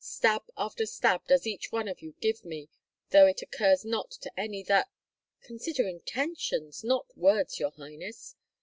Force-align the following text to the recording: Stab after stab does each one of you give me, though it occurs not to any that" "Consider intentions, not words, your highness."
Stab 0.03 0.49
after 0.57 0.87
stab 0.87 1.27
does 1.27 1.45
each 1.45 1.71
one 1.71 1.87
of 1.87 2.01
you 2.01 2.15
give 2.19 2.43
me, 2.43 2.69
though 3.11 3.27
it 3.27 3.43
occurs 3.43 3.85
not 3.85 4.09
to 4.09 4.31
any 4.35 4.63
that" 4.63 4.89
"Consider 5.43 5.87
intentions, 5.87 6.83
not 6.83 7.15
words, 7.15 7.59
your 7.59 7.69
highness." 7.69 8.35